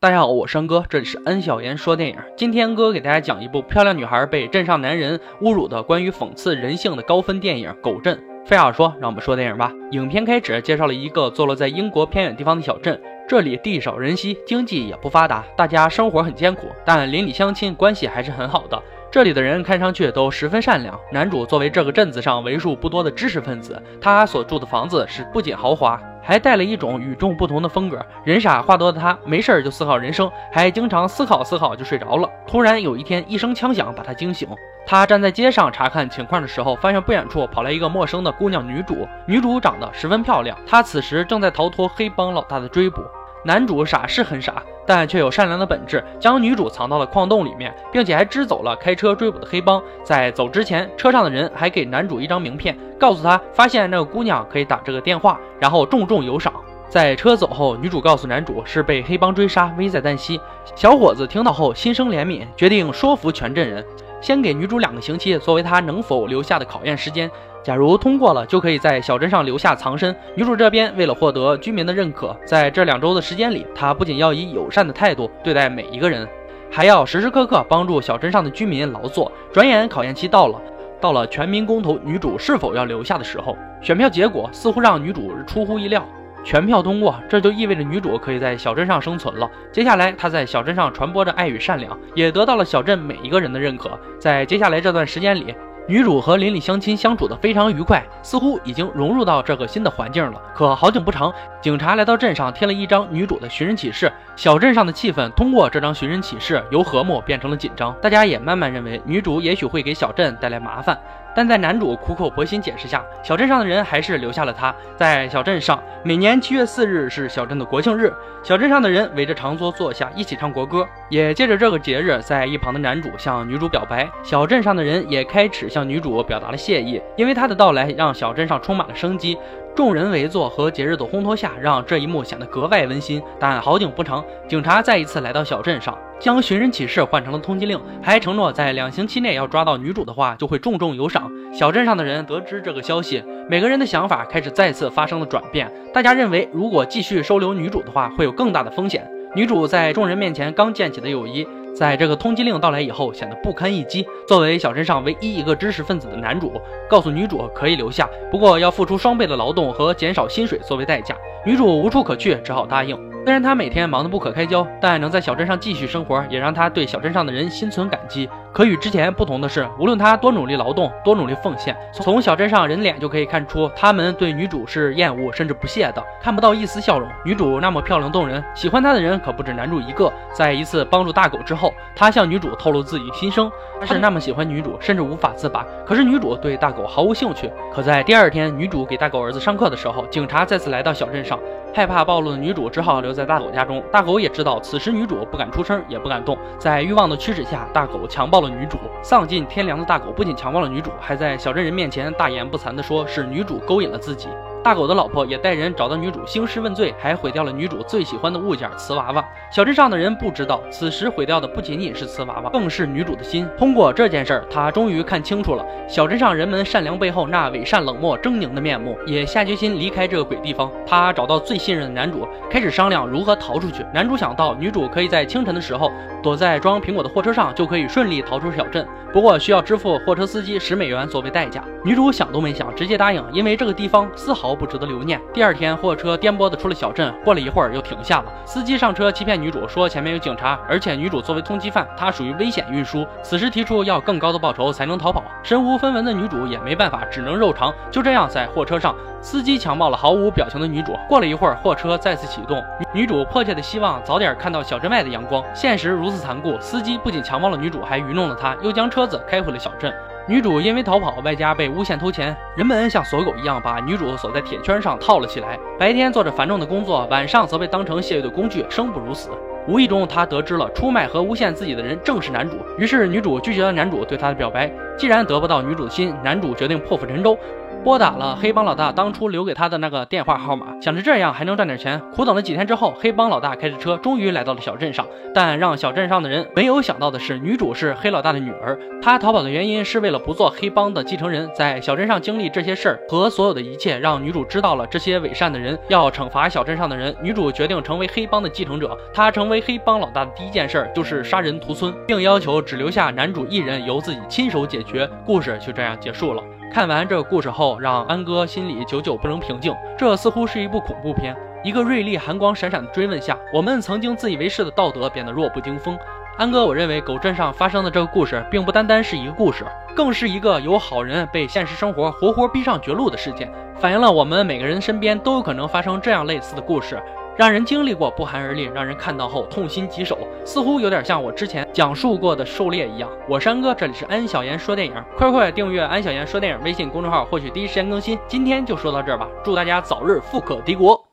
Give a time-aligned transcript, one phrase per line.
[0.00, 2.16] 大家好，我是安哥，这里是安小言说电影。
[2.36, 8.16] 今天哥给大家讲一部漂亮女孩被镇上男人侮辱的关于讽刺人性的高分电影《狗镇》。
[8.46, 9.72] 废话说，让我们说电影吧。
[9.90, 18.82] 影片开始介绍了一个坐落在英国偏远地方的小镇，这里地少人稀，经济也不发达，大家生活很艰苦，但邻里乡亲关系还是很好的。
[19.14, 20.98] 这里的人看上去都十分善良。
[21.12, 28.04] 男主作为这个镇子上为数不多的知识分子，他所住的房子是不仅豪华，还带了一种与众不同的风格。
[28.24, 32.28] 人傻话多的他，没事儿就思考人生，还经常思考思考就睡着了。
[32.44, 34.48] 突然有一天，一声枪响把他惊醒。
[34.84, 39.06] 他站在街上查看情况的时候，发现不远处跑来一个陌生的姑娘女主。
[39.28, 43.00] 女主长得十分漂亮，她此时正在逃脱黑帮老大的追捕。
[43.44, 49.82] 男主傻是很傻，但却有善良的本质，将女主藏到了矿洞里面，并且还支走了开车追捕的黑帮。
[50.02, 56.52] 在走之前，车上的人还给男主一张名片，告诉他发现那个姑娘可以打这个电话，然后重重有赏。
[56.88, 60.40] 在车走后，女主告诉男主是被黑帮追杀，危在旦夕。
[60.76, 63.84] 小伙子听到后心生怜悯，决定说服全镇人。
[64.20, 67.30] 先给女主两个星期，作为她能否留下的考验时间。
[67.64, 70.14] 假如通过了，就可以在小镇上留下藏身。
[70.36, 76.28] 女主这边为了获得居民的认可，在这两周的时间里，她不仅要以友善的态度对待每一个人，
[76.70, 79.32] 还要时时刻刻帮助小镇上的居民劳作。
[79.50, 80.60] 转眼考验期到了，
[81.00, 86.06] 到了全民公投女主是否要留下的时候，选票结果似乎让女主出乎意料。
[86.44, 89.50] 全票通过，这就意味着女主可以在小镇上生存了。
[89.72, 93.98] 接下来，她在小镇上传播着爱与善良，也得到了小镇每一个人的认可。
[94.18, 95.54] 在接下来这段时间里，
[95.86, 100.40] 女主和邻里乡亲相处的非常愉快，似乎已经融入到这个新的环境了。
[100.54, 110.98] 可好景不长，警察来到镇上贴了一张女主的寻人启事，小镇上的气氛通过这张寻人启事由和睦变成了紧张，大家也慢慢认为女主也许会给小镇带来麻烦。
[111.34, 114.74] 但在男主苦口婆心解释下，小镇上的人还是留下了他。
[114.96, 120.86] 在小镇上，每年七月四日是小镇的国庆日，小镇上的人围着长桌坐下，一起唱国歌。
[121.08, 129.36] 也借着这个节日，在一旁的男主向女主表白，小镇上的人也开始向女主表达了谢意，因为他的到来让小镇上充满了生机。
[129.74, 133.20] 众人围坐和节日的烘托下，让这一幕显得格外温馨。
[133.40, 141.28] 但好景不长，警察再一次来到小镇上，将寻人启事换成了通缉令，还承诺在两星期内要抓到女主的话，就会重重有赏。
[141.52, 145.68] 小镇上的人得知这个消息，每个人的想法开始再次发生了转变。
[145.92, 149.10] 大家认为，如果继续收留女主的话，会有更大的风险。
[149.34, 151.44] 女主在众人面前刚建起的友谊。
[151.74, 154.06] 在这个通缉令到来以后，显得不堪一击。
[154.28, 156.52] 作为小镇上唯一一个知识分子的男主，
[156.88, 161.16] 告诉女主可以留下，不过要付出双倍的劳动和减少薪水作为代价。
[161.44, 162.96] 女主无处可去，只好答应。
[163.24, 168.28] 虽然她每天忙得不可开交，但能在小镇上继续生活，也让她对小镇上的人心存感激。
[168.54, 177.08] 可与之前不同的是，无论他多努力劳动，多努力奉献，从小镇上人脸就可以看出，他们对女主是厌恶甚至不屑的，看不到一丝笑容。
[177.24, 180.12] 女主那么漂亮动人，喜欢她的人可不止男主一个。
[180.32, 183.50] 在一次帮助大狗之后，他向女主透露自己心声，
[183.80, 185.66] 他是那么喜欢女主，甚至无法自拔。
[185.84, 187.50] 可是女主对大狗毫无兴趣。
[187.72, 191.36] 可在第二天，女主给大狗儿子上课的时候，警察再次来到小镇上。
[191.74, 193.82] 害怕暴露的女主只好留在大狗家中。
[193.90, 196.38] 大狗也知道此时女主不敢出声，也不敢动。
[196.56, 198.78] 在欲望的驱使下，大狗强暴女主。
[199.02, 204.28] 丧尽天良的大狗不仅强暴了女主，还在小镇人面前大言不惭地说是女主勾引了自己。
[204.64, 209.22] 大狗的老婆也带人找到女主兴师问罪，还毁掉了女主最喜欢的物件瓷娃娃。
[209.52, 213.46] 小镇上的人不知道，此时毁掉的不仅仅是瓷娃娃，更是女主的心。
[213.58, 220.72] 通过这件事儿，他终于看清楚了小镇上人们善良背后那伪善、冷漠、狰狞的面目，也下决心离开这个鬼地方。
[220.86, 223.84] 他找到最信任的男主，开始商量如何逃出去。
[223.92, 225.92] 男主想到女主可以在清晨的时候
[226.22, 231.62] 躲在装苹果的货车上，就可以顺利逃出小镇，不过需要支付货车司机十美元作为代价。
[231.84, 234.53] 女主想都没想，直接答应，因为这个地方丝毫。
[234.54, 235.20] 不值得留念。
[235.32, 238.32] 第二天，货车颠簸的出了小镇，过了一会儿又停下了。
[238.44, 243.06] 司机上车欺骗女主说前面有警察，而且女主作为通缉犯，她属于危险运输。
[243.22, 245.22] 此时提出要更高的报酬才能逃跑。
[245.42, 247.72] 身无分文的女主也没办法，只能肉偿。
[247.90, 250.96] 就这样，在货车上，司机强暴了毫无表情的女主。
[251.08, 252.62] 过了一会儿，货车再次启动，
[252.92, 255.42] 女主迫切的希望早点看到小镇外的阳光。
[255.54, 259.92] 现实如此残酷，司机不仅强暴了女主，还愚弄了她，又将车子开回了小镇。
[260.26, 265.58] 女主因为逃跑，外加被诬陷偷钱，人们像锁狗一样把女主锁在铁圈上套了起来。
[265.78, 269.28] 白天做着繁重的工作，晚上则被当成泄欲的工具，生不如死。
[269.68, 274.70] 无意中，她得知了出卖和诬陷自己的人正是男主，于是女主拒绝了男主对她的表白。
[274.96, 277.38] 既然得不到女主的心，男主决定破釜沉舟。
[277.82, 282.00] 拨打了黑帮老大当初留给他的那个电话号码，想着这样还能赚点钱。
[282.14, 285.04] 苦等了几天之后，黑帮老大开着车终于来到了小镇上。
[285.34, 288.78] 但让小镇上的人没有想到的是，女主是黑老大的女儿。
[289.02, 291.50] 她逃跑的原因是为了不做黑帮的继承人。
[291.54, 297.14] 在小镇上经历这些事儿和所有的一切，让女主知道了这些伪善的人要惩罚小镇上的人。
[297.20, 298.96] 女主决定成为黑帮的继承者。
[299.12, 304.83] 她成为黑帮老大的第一件事就是杀人屠村，并要求只留下男主一人由自己亲手解。
[305.24, 306.42] 故事就这样结束了。
[306.72, 309.74] 看完这个故事后，让安哥心里久久不能平静。
[309.96, 311.36] 这似乎是一部恐怖片。
[311.62, 315.96] 一个锐利、寒光闪闪的追问下，我们曾经自以为是的道德变得弱不禁风。
[316.36, 319.64] 安哥，我认为狗镇上发生的这个故事，并不单单是一个故事，
[319.94, 327.00] 更是一个有好人被现实生活活活逼上绝路的事件，反映了我们每个人身边都有可能发生这样类似的故事。
[327.36, 333.10] 让人经历过不寒而栗，让人看到后痛心疾首，似乎有点像我之前讲述过的狩猎一样。
[333.28, 338.16] 我是安哥，这里是安小言说电影，快快订阅安小言说电影微信公众号，获取第一时间更新。
[338.28, 341.04] 今天就说到这儿吧，祝大家早日富可敌国。